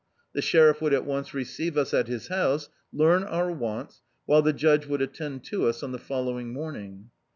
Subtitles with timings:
[0.33, 4.51] The Sheriff would at Mice receive us at his house, learn our wants, while the
[4.51, 7.11] judge would attend to us <Hi the following morning.